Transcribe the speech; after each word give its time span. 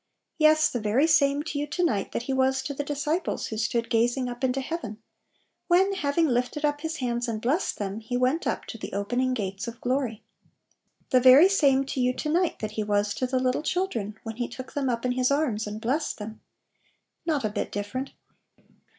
Yes, 0.39 0.67
the 0.67 0.79
very 0.79 1.05
same 1.05 1.43
to 1.43 1.59
you 1.59 1.67
to 1.67 1.85
night 1.85 2.11
that 2.11 2.23
He 2.23 2.33
was 2.33 2.63
to 2.63 2.73
the 2.73 2.83
disciples 2.83 3.45
who 3.45 3.57
stood 3.59 3.87
gaz 3.87 4.17
ing 4.17 4.27
up 4.29 4.43
into 4.43 4.59
heaven, 4.59 4.97
when, 5.67 5.93
having 5.93 6.25
lifted 6.25 6.65
up 6.65 6.81
His 6.81 6.95
hands 6.97 7.27
and 7.27 7.39
blessed 7.39 7.77
them, 7.77 7.99
He 7.99 8.17
went 8.17 8.47
up 8.47 8.65
to 8.65 8.79
the 8.79 8.93
opening 8.93 9.35
gates 9.35 9.67
of 9.67 9.79
glory. 9.79 10.23
The 11.11 11.19
very 11.21 11.47
same 11.47 11.85
to 11.85 11.99
you 11.99 12.15
to 12.15 12.29
night 12.29 12.57
that 12.61 12.71
He 12.71 12.83
was 12.83 13.13
to 13.13 13.27
the 13.27 13.37
little 13.39 13.61
children, 13.61 14.17
when 14.23 14.37
He 14.37 14.47
took 14.47 14.73
them 14.73 14.89
up 14.89 15.05
in 15.05 15.11
His 15.11 15.29
arms 15.29 15.67
and 15.67 15.79
blessed 15.79 16.17
them. 16.17 16.41
Not 17.27 17.45
a 17.45 17.49
bit 17.49 17.71
different! 17.71 18.09